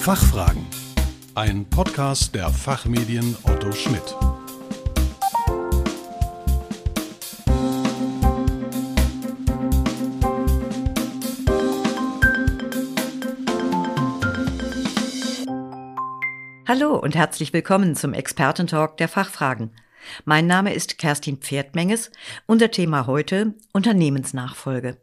Fachfragen. 0.00 0.64
Ein 1.34 1.66
Podcast 1.68 2.34
der 2.34 2.48
Fachmedien 2.48 3.36
Otto 3.42 3.72
Schmidt. 3.72 4.16
Hallo 16.66 16.96
und 16.96 17.14
herzlich 17.14 17.52
willkommen 17.52 17.94
zum 17.94 18.14
Expertentalk 18.14 18.96
der 18.96 19.08
Fachfragen. 19.08 19.72
Mein 20.24 20.46
Name 20.46 20.72
ist 20.72 20.96
Kerstin 20.96 21.38
Pferdmenges. 21.38 22.10
Unser 22.46 22.70
Thema 22.70 23.06
heute 23.06 23.54
Unternehmensnachfolge. 23.72 24.96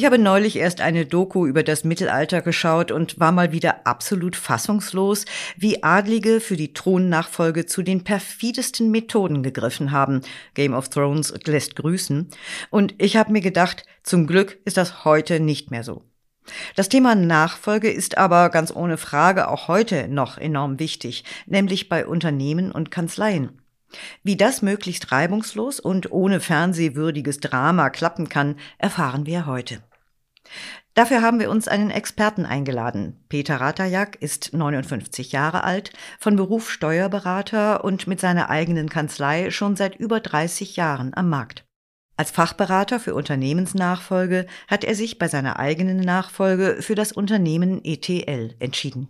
Ich 0.00 0.06
habe 0.06 0.18
neulich 0.18 0.56
erst 0.56 0.80
eine 0.80 1.04
Doku 1.04 1.46
über 1.46 1.62
das 1.62 1.84
Mittelalter 1.84 2.40
geschaut 2.40 2.90
und 2.90 3.20
war 3.20 3.32
mal 3.32 3.52
wieder 3.52 3.86
absolut 3.86 4.34
fassungslos, 4.34 5.26
wie 5.58 5.82
Adlige 5.82 6.40
für 6.40 6.56
die 6.56 6.72
Thronnachfolge 6.72 7.66
zu 7.66 7.82
den 7.82 8.02
perfidesten 8.02 8.90
Methoden 8.90 9.42
gegriffen 9.42 9.90
haben. 9.90 10.22
Game 10.54 10.72
of 10.72 10.88
Thrones 10.88 11.34
lässt 11.44 11.76
grüßen. 11.76 12.30
Und 12.70 12.94
ich 12.96 13.18
habe 13.18 13.30
mir 13.30 13.42
gedacht, 13.42 13.84
zum 14.02 14.26
Glück 14.26 14.58
ist 14.64 14.78
das 14.78 15.04
heute 15.04 15.38
nicht 15.38 15.70
mehr 15.70 15.84
so. 15.84 16.02
Das 16.76 16.88
Thema 16.88 17.14
Nachfolge 17.14 17.90
ist 17.90 18.16
aber 18.16 18.48
ganz 18.48 18.74
ohne 18.74 18.96
Frage 18.96 19.48
auch 19.48 19.68
heute 19.68 20.08
noch 20.08 20.38
enorm 20.38 20.78
wichtig, 20.78 21.24
nämlich 21.44 21.90
bei 21.90 22.06
Unternehmen 22.06 22.72
und 22.72 22.90
Kanzleien. 22.90 23.60
Wie 24.22 24.38
das 24.38 24.62
möglichst 24.62 25.12
reibungslos 25.12 25.78
und 25.78 26.10
ohne 26.10 26.40
fernsehwürdiges 26.40 27.40
Drama 27.40 27.90
klappen 27.90 28.30
kann, 28.30 28.56
erfahren 28.78 29.26
wir 29.26 29.44
heute. 29.44 29.82
Dafür 30.94 31.22
haben 31.22 31.38
wir 31.38 31.50
uns 31.50 31.68
einen 31.68 31.90
Experten 31.90 32.44
eingeladen. 32.44 33.24
Peter 33.28 33.56
Ratajak 33.56 34.16
ist 34.16 34.52
59 34.52 35.32
Jahre 35.32 35.64
alt, 35.64 35.92
von 36.18 36.36
Beruf 36.36 36.70
Steuerberater 36.70 37.84
und 37.84 38.06
mit 38.06 38.20
seiner 38.20 38.50
eigenen 38.50 38.88
Kanzlei 38.88 39.50
schon 39.50 39.76
seit 39.76 39.96
über 39.96 40.20
30 40.20 40.76
Jahren 40.76 41.12
am 41.14 41.28
Markt. 41.28 41.64
Als 42.16 42.32
Fachberater 42.32 43.00
für 43.00 43.14
Unternehmensnachfolge 43.14 44.46
hat 44.68 44.84
er 44.84 44.94
sich 44.94 45.18
bei 45.18 45.26
seiner 45.26 45.58
eigenen 45.58 46.00
Nachfolge 46.00 46.78
für 46.80 46.94
das 46.94 47.12
Unternehmen 47.12 47.80
ETL 47.82 48.56
entschieden. 48.58 49.08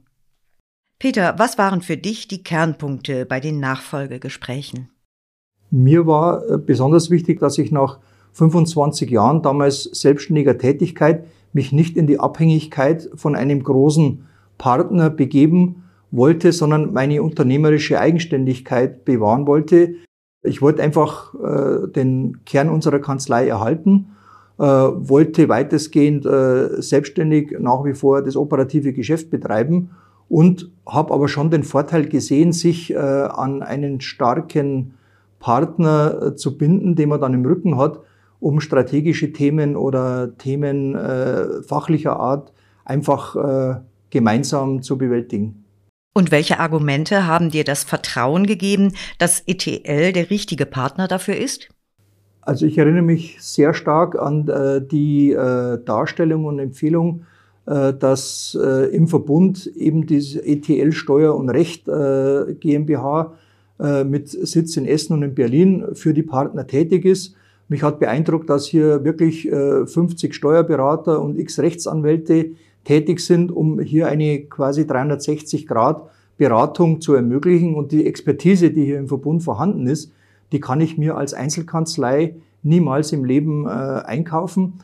Peter, 1.01 1.39
was 1.39 1.59
waren 1.59 1.81
für 1.81 1.97
dich 1.97 2.29
die 2.29 2.45
Kernpunkte 2.45 3.25
bei 3.27 3.41
den 3.41 3.59
Nachfolgegesprächen? 3.59 4.91
Mir 5.71 6.07
war 6.07 6.49
äh, 6.49 6.59
besonders 6.59 7.11
wichtig, 7.11 7.41
dass 7.41 7.59
ich 7.59 7.73
nach 7.73 7.99
25 8.33 9.11
Jahren 9.11 9.43
damals 9.43 9.85
selbstständiger 9.85 10.59
Tätigkeit 10.59 11.25
mich 11.53 11.73
nicht 11.73 11.97
in 11.97 12.07
die 12.07 12.21
Abhängigkeit 12.21 13.11
von 13.15 13.35
einem 13.35 13.63
großen 13.63 14.27
Partner 14.59 15.11
begeben 15.11 15.83
wollte, 16.11 16.53
sondern 16.53 16.93
meine 16.93 17.23
unternehmerische 17.23 17.99
Eigenständigkeit 17.99 19.05
bewahren 19.05 19.47
wollte. 19.47 19.95
Ich 20.43 20.63
wollte 20.63 20.83
einfach 20.83 21.35
äh, 21.35 21.89
den 21.89 22.45
Kern 22.45 22.69
unserer 22.69 22.99
Kanzlei 22.99 23.49
erhalten, 23.49 24.13
äh, 24.59 24.63
wollte 24.63 25.49
weitestgehend 25.49 26.27
äh, 26.27 26.81
selbstständig 26.81 27.57
nach 27.59 27.85
wie 27.85 27.95
vor 27.95 28.23
das 28.23 28.37
operative 28.37 28.93
Geschäft 28.93 29.31
betreiben 29.31 29.91
und 30.29 30.71
habe 30.87 31.13
aber 31.13 31.29
schon 31.29 31.51
den 31.51 31.65
Vorteil 31.65 32.07
gesehen, 32.07 32.53
sich 32.53 32.93
äh, 32.93 32.97
an 32.97 33.63
einen 33.63 34.01
starken 34.01 34.95
Partner 35.41 36.23
äh, 36.23 36.37
zu 36.37 36.57
binden, 36.57 36.95
den 36.95 37.09
man 37.09 37.21
dann 37.21 37.35
im 37.35 37.45
Rücken 37.45 37.77
hat, 37.77 38.01
um 38.41 38.61
strategische 38.61 39.33
Themen 39.33 39.77
oder 39.77 40.37
Themen 40.39 40.95
äh, 40.95 41.63
fachlicher 41.63 42.19
Art 42.19 42.53
einfach 42.85 43.37
gemeinsam 44.11 44.83
zu 44.83 44.99
bewältigen. 44.99 45.65
Und 46.13 46.33
welche 46.33 46.59
Argumente 46.59 47.27
haben 47.27 47.51
dir 47.51 47.63
das 47.63 47.85
Vertrauen 47.85 48.47
gegeben, 48.47 48.95
dass 49.19 49.45
ETL 49.47 50.13
der 50.13 50.29
richtige 50.29 50.67
Partner 50.67 51.07
dafür 51.07 51.37
ist? 51.37 51.69
Also 52.43 52.67
ich 52.67 52.79
erinnere 52.79 53.03
mich 53.03 53.37
sehr 53.41 53.75
stark 53.75 54.19
an 54.19 54.49
äh, 54.49 54.81
die 54.85 55.31
äh, 55.31 55.79
Darstellung 55.85 56.47
und 56.47 56.59
Empfehlung, 56.59 57.27
äh, 57.67 57.93
dass 57.93 58.59
äh, 58.61 58.95
im 58.95 59.07
Verbund 59.07 59.67
eben 59.67 60.07
diese 60.07 60.45
ETL 60.45 60.93
Steuer 60.93 61.37
und 61.37 61.49
Recht 61.49 61.87
äh, 61.87 62.55
GmbH 62.55 63.35
äh, 63.79 64.05
mit 64.05 64.29
Sitz 64.31 64.77
in 64.77 64.87
Essen 64.87 65.13
und 65.13 65.23
in 65.23 65.35
Berlin 65.35 65.85
für 65.93 66.13
die 66.13 66.23
Partner 66.23 66.67
tätig 66.67 67.05
ist. 67.05 67.37
Mich 67.71 67.85
hat 67.85 68.01
beeindruckt, 68.01 68.51
dass 68.51 68.67
hier 68.67 69.05
wirklich 69.05 69.49
50 69.49 70.35
Steuerberater 70.35 71.23
und 71.23 71.39
x 71.39 71.61
Rechtsanwälte 71.61 72.51
tätig 72.85 73.21
sind, 73.21 73.53
um 73.53 73.79
hier 73.79 74.09
eine 74.09 74.41
quasi 74.41 74.89
360 74.89 75.69
Grad 75.69 76.03
Beratung 76.37 77.01
zu 77.01 77.15
ermöglichen. 77.15 77.77
Und 77.77 77.93
die 77.93 78.07
Expertise, 78.07 78.71
die 78.71 78.85
hier 78.85 78.99
im 78.99 79.07
Verbund 79.07 79.45
vorhanden 79.45 79.87
ist, 79.87 80.13
die 80.53 80.59
kann 80.59 80.81
ich 80.81 80.99
mir 80.99 81.17
als 81.17 81.33
Einzelkanzlei 81.33 82.35
niemals 82.63 83.13
im 83.13 83.25
Leben 83.25 83.67
äh, 83.67 83.69
einkaufen. 83.69 84.81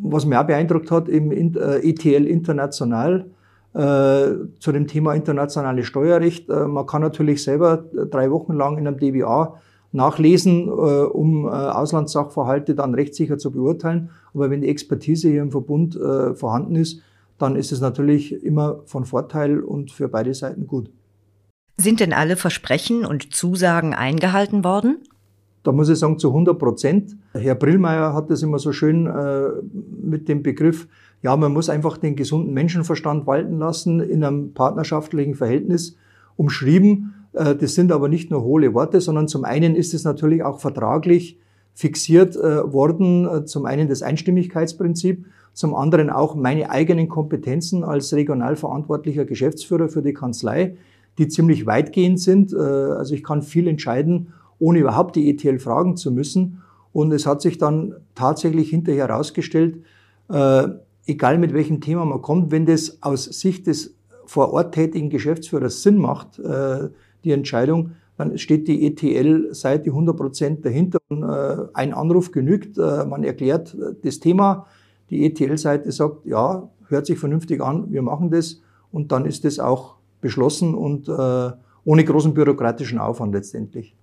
Was 0.00 0.24
mir 0.24 0.40
auch 0.40 0.46
beeindruckt 0.46 0.90
hat, 0.90 1.08
im 1.08 1.32
äh, 1.32 1.78
ETL 1.78 2.26
International, 2.26 3.26
äh, 3.72 4.26
zu 4.58 4.72
dem 4.72 4.86
Thema 4.86 5.14
internationales 5.14 5.86
Steuerrecht. 5.86 6.48
Äh, 6.48 6.66
man 6.66 6.86
kann 6.86 7.02
natürlich 7.02 7.42
selber 7.42 7.84
drei 8.10 8.30
Wochen 8.30 8.52
lang 8.52 8.78
in 8.78 8.86
einem 8.86 8.98
DBA 8.98 9.58
nachlesen, 9.92 10.68
äh, 10.68 10.70
um 10.70 11.46
äh, 11.46 11.50
Auslandssachverhalte 11.50 12.74
dann 12.74 12.94
rechtssicher 12.94 13.38
zu 13.38 13.50
beurteilen. 13.50 14.10
Aber 14.34 14.50
wenn 14.50 14.60
die 14.60 14.68
Expertise 14.68 15.28
hier 15.28 15.42
im 15.42 15.50
Verbund 15.50 15.98
vorhanden 16.34 16.76
ist, 16.76 17.02
dann 17.38 17.56
ist 17.56 17.72
es 17.72 17.80
natürlich 17.80 18.44
immer 18.44 18.80
von 18.84 19.04
Vorteil 19.04 19.60
und 19.60 19.90
für 19.90 20.08
beide 20.08 20.34
Seiten 20.34 20.66
gut. 20.66 20.90
Sind 21.76 22.00
denn 22.00 22.12
alle 22.12 22.36
Versprechen 22.36 23.04
und 23.04 23.34
Zusagen 23.34 23.94
eingehalten 23.94 24.62
worden? 24.62 24.98
Da 25.62 25.72
muss 25.72 25.88
ich 25.88 25.98
sagen, 25.98 26.18
zu 26.18 26.28
100 26.28 26.58
Prozent. 26.58 27.16
Herr 27.32 27.54
Brillmeier 27.54 28.14
hat 28.14 28.30
das 28.30 28.42
immer 28.42 28.58
so 28.58 28.72
schön 28.72 29.06
äh, 29.06 29.48
mit 30.02 30.28
dem 30.28 30.42
Begriff, 30.42 30.86
ja, 31.22 31.36
man 31.36 31.52
muss 31.52 31.68
einfach 31.68 31.98
den 31.98 32.16
gesunden 32.16 32.54
Menschenverstand 32.54 33.26
walten 33.26 33.58
lassen 33.58 34.00
in 34.00 34.24
einem 34.24 34.54
partnerschaftlichen 34.54 35.34
Verhältnis 35.34 35.96
umschrieben. 36.36 37.14
Äh, 37.32 37.56
das 37.56 37.74
sind 37.74 37.92
aber 37.92 38.08
nicht 38.08 38.30
nur 38.30 38.42
hohle 38.42 38.74
Worte, 38.74 39.00
sondern 39.00 39.28
zum 39.28 39.44
einen 39.44 39.74
ist 39.74 39.94
es 39.94 40.04
natürlich 40.04 40.42
auch 40.42 40.60
vertraglich 40.60 41.38
fixiert 41.74 42.36
äh, 42.36 42.72
worden. 42.72 43.26
Äh, 43.26 43.44
zum 43.44 43.66
einen 43.66 43.88
das 43.88 44.02
Einstimmigkeitsprinzip 44.02 45.26
zum 45.52 45.74
anderen 45.74 46.10
auch 46.10 46.34
meine 46.34 46.70
eigenen 46.70 47.08
Kompetenzen 47.08 47.82
als 47.84 48.12
regional 48.12 48.56
verantwortlicher 48.56 49.24
Geschäftsführer 49.24 49.88
für 49.88 50.02
die 50.02 50.12
Kanzlei, 50.12 50.76
die 51.18 51.28
ziemlich 51.28 51.66
weitgehend 51.66 52.20
sind. 52.20 52.54
Also 52.54 53.14
ich 53.14 53.24
kann 53.24 53.42
viel 53.42 53.66
entscheiden, 53.66 54.32
ohne 54.60 54.78
überhaupt 54.78 55.16
die 55.16 55.28
ETL 55.28 55.58
fragen 55.58 55.96
zu 55.96 56.12
müssen. 56.12 56.62
Und 56.92 57.12
es 57.12 57.26
hat 57.26 57.42
sich 57.42 57.58
dann 57.58 57.96
tatsächlich 58.14 58.70
hinterher 58.70 59.08
herausgestellt, 59.08 59.80
egal 61.04 61.38
mit 61.38 61.52
welchem 61.52 61.80
Thema 61.80 62.04
man 62.04 62.22
kommt, 62.22 62.52
wenn 62.52 62.64
das 62.64 63.02
aus 63.02 63.24
Sicht 63.24 63.66
des 63.66 63.96
vor 64.24 64.52
Ort 64.52 64.72
tätigen 64.72 65.10
Geschäftsführers 65.10 65.82
Sinn 65.82 65.98
macht, 65.98 66.40
die 67.24 67.32
Entscheidung, 67.32 67.92
dann 68.16 68.36
steht 68.36 68.68
die 68.68 68.86
ETL-Seite 68.86 69.90
100 69.90 70.16
Prozent 70.16 70.64
dahinter. 70.64 70.98
Und, 71.08 71.24
ein 71.24 71.94
Anruf 71.94 72.32
genügt, 72.32 72.76
man 72.76 73.24
erklärt 73.24 73.76
das 74.02 74.20
Thema, 74.20 74.66
die 75.08 75.24
ETL-Seite 75.26 75.90
sagt, 75.90 76.26
ja, 76.26 76.68
hört 76.88 77.06
sich 77.06 77.18
vernünftig 77.18 77.60
an, 77.60 77.90
wir 77.90 78.02
machen 78.02 78.30
das 78.30 78.60
und 78.92 79.12
dann 79.12 79.24
ist 79.26 79.44
das 79.44 79.58
auch 79.58 79.96
beschlossen 80.20 80.74
und 80.74 81.08
äh, 81.08 81.50
ohne 81.84 82.04
großen 82.04 82.34
bürokratischen 82.34 82.98
Aufwand 82.98 83.34
letztendlich. 83.34 83.96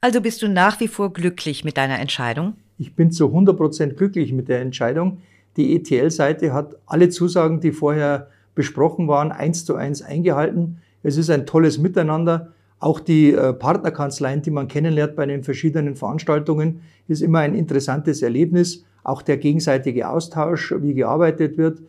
Also 0.00 0.20
bist 0.20 0.42
du 0.42 0.48
nach 0.48 0.80
wie 0.80 0.88
vor 0.88 1.12
glücklich 1.12 1.64
mit 1.64 1.76
deiner 1.76 1.98
Entscheidung? 1.98 2.54
Ich 2.76 2.94
bin 2.94 3.10
zu 3.10 3.28
100 3.28 3.56
Prozent 3.56 3.96
glücklich 3.96 4.32
mit 4.32 4.48
der 4.48 4.60
Entscheidung. 4.60 5.18
Die 5.56 5.74
ETL-Seite 5.76 6.52
hat 6.52 6.76
alle 6.86 7.08
Zusagen, 7.08 7.60
die 7.60 7.72
vorher 7.72 8.28
besprochen 8.54 9.08
waren, 9.08 9.32
eins 9.32 9.64
zu 9.64 9.76
eins 9.76 10.02
eingehalten. 10.02 10.78
Es 11.04 11.16
ist 11.16 11.30
ein 11.30 11.46
tolles 11.46 11.78
Miteinander. 11.78 12.52
Auch 12.80 12.98
die 12.98 13.32
äh, 13.32 13.52
Partnerkanzleien, 13.52 14.42
die 14.42 14.50
man 14.50 14.66
kennenlernt 14.66 15.14
bei 15.14 15.26
den 15.26 15.44
verschiedenen 15.44 15.94
Veranstaltungen, 15.94 16.80
ist 17.06 17.22
immer 17.22 17.38
ein 17.38 17.54
interessantes 17.54 18.20
Erlebnis 18.22 18.84
auch 19.04 19.22
der 19.22 19.36
gegenseitige 19.36 20.08
Austausch, 20.08 20.74
wie 20.78 20.94
gearbeitet 20.94 21.56
wird. 21.58 21.82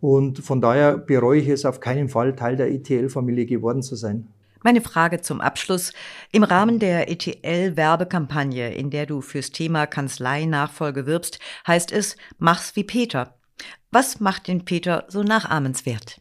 Und 0.00 0.40
von 0.40 0.60
daher 0.60 0.98
bereue 0.98 1.40
ich 1.40 1.48
es 1.48 1.64
auf 1.64 1.80
keinen 1.80 2.08
Fall, 2.08 2.36
Teil 2.36 2.56
der 2.56 2.70
ETL-Familie 2.70 3.46
geworden 3.46 3.82
zu 3.82 3.96
sein. 3.96 4.26
Meine 4.62 4.80
Frage 4.80 5.20
zum 5.20 5.40
Abschluss. 5.40 5.92
Im 6.32 6.42
Rahmen 6.42 6.80
der 6.80 7.08
ETL-Werbekampagne, 7.08 8.74
in 8.74 8.90
der 8.90 9.06
du 9.06 9.20
fürs 9.20 9.50
Thema 9.50 9.86
Kanzlei-Nachfolge 9.86 11.06
wirbst, 11.06 11.38
heißt 11.66 11.92
es, 11.92 12.16
mach's 12.38 12.74
wie 12.74 12.84
Peter. 12.84 13.34
Was 13.92 14.18
macht 14.18 14.48
den 14.48 14.64
Peter 14.64 15.04
so 15.08 15.22
nachahmenswert? 15.22 16.20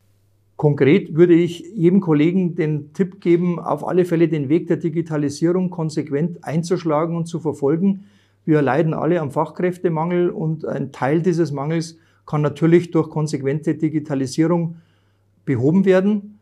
Konkret 0.57 1.15
würde 1.15 1.33
ich 1.33 1.59
jedem 1.75 1.99
Kollegen 1.99 2.55
den 2.55 2.93
Tipp 2.93 3.19
geben, 3.19 3.59
auf 3.59 3.85
alle 3.85 4.05
Fälle 4.05 4.29
den 4.29 4.47
Weg 4.47 4.67
der 4.67 4.77
Digitalisierung 4.77 5.69
konsequent 5.69 6.43
einzuschlagen 6.43 7.15
und 7.17 7.25
zu 7.25 7.39
verfolgen 7.39 8.05
Wir 8.45 8.61
leiden 8.61 8.93
alle 8.93 9.19
am 9.21 9.31
Fachkräftemangel 9.31 10.29
und 10.29 10.65
ein 10.65 10.91
Teil 10.91 11.21
dieses 11.21 11.51
Mangels 11.51 11.97
kann 12.25 12.41
natürlich 12.41 12.91
durch 12.91 13.09
konsequente 13.09 13.75
Digitalisierung 13.75 14.75
behoben 15.45 15.83
werden. 15.83 16.39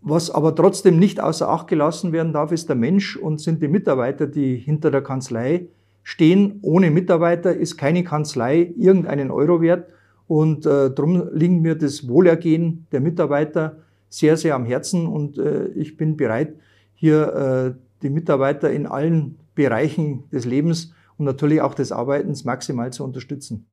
Was 0.00 0.30
aber 0.30 0.54
trotzdem 0.54 0.98
nicht 0.98 1.20
außer 1.20 1.48
Acht 1.48 1.68
gelassen 1.68 2.12
werden 2.12 2.32
darf, 2.32 2.52
ist 2.52 2.68
der 2.68 2.76
Mensch 2.76 3.16
und 3.16 3.40
sind 3.40 3.62
die 3.62 3.68
Mitarbeiter, 3.68 4.26
die 4.26 4.56
hinter 4.56 4.90
der 4.90 5.02
Kanzlei 5.02 5.66
stehen. 6.02 6.60
Ohne 6.62 6.90
Mitarbeiter 6.90 7.54
ist 7.54 7.76
keine 7.76 8.04
Kanzlei 8.04 8.72
irgendeinen 8.78 9.30
Euro 9.30 9.60
wert. 9.60 9.88
Und 10.28 10.66
äh, 10.66 10.90
darum 10.90 11.28
liegt 11.32 11.60
mir 11.60 11.74
das 11.74 12.06
Wohlergehen 12.06 12.86
der 12.92 13.00
Mitarbeiter 13.00 13.78
sehr, 14.10 14.36
sehr 14.36 14.54
am 14.54 14.64
Herzen. 14.64 15.06
Und 15.06 15.38
äh, 15.38 15.68
ich 15.68 15.96
bin 15.96 16.16
bereit, 16.16 16.54
hier 16.94 17.74
äh, 17.74 17.80
die 18.02 18.10
Mitarbeiter 18.10 18.70
in 18.70 18.86
allen 18.86 19.38
Bereichen 19.54 20.28
des 20.30 20.44
Lebens 20.44 20.92
und 21.16 21.24
natürlich 21.24 21.60
auch 21.62 21.74
des 21.74 21.90
Arbeitens 21.90 22.44
maximal 22.44 22.92
zu 22.92 23.04
unterstützen. 23.04 23.66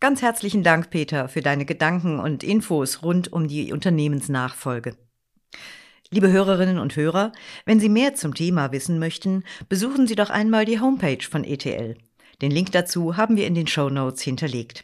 Ganz 0.00 0.22
herzlichen 0.22 0.62
Dank, 0.62 0.88
Peter, 0.88 1.28
für 1.28 1.42
deine 1.42 1.66
Gedanken 1.66 2.18
und 2.18 2.42
Infos 2.42 3.02
rund 3.02 3.30
um 3.32 3.46
die 3.46 3.70
Unternehmensnachfolge. 3.70 4.96
Liebe 6.10 6.32
Hörerinnen 6.32 6.78
und 6.78 6.96
Hörer, 6.96 7.32
wenn 7.66 7.78
Sie 7.78 7.90
mehr 7.90 8.14
zum 8.14 8.34
Thema 8.34 8.72
wissen 8.72 8.98
möchten, 8.98 9.44
besuchen 9.68 10.06
Sie 10.06 10.16
doch 10.16 10.30
einmal 10.30 10.64
die 10.64 10.80
Homepage 10.80 11.22
von 11.22 11.44
ETL. 11.44 11.96
Den 12.40 12.50
Link 12.50 12.72
dazu 12.72 13.18
haben 13.18 13.36
wir 13.36 13.46
in 13.46 13.54
den 13.54 13.66
Show 13.66 13.90
Notes 13.90 14.22
hinterlegt. 14.22 14.82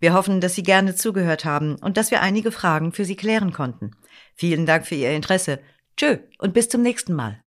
Wir 0.00 0.14
hoffen, 0.14 0.40
dass 0.40 0.54
Sie 0.54 0.62
gerne 0.62 0.94
zugehört 0.94 1.44
haben 1.44 1.76
und 1.76 1.96
dass 1.96 2.10
wir 2.10 2.20
einige 2.20 2.52
Fragen 2.52 2.92
für 2.92 3.04
Sie 3.04 3.16
klären 3.16 3.52
konnten. 3.52 3.92
Vielen 4.34 4.66
Dank 4.66 4.86
für 4.86 4.94
Ihr 4.94 5.12
Interesse. 5.12 5.60
Tschö 5.96 6.18
und 6.38 6.54
bis 6.54 6.68
zum 6.68 6.82
nächsten 6.82 7.14
Mal. 7.14 7.45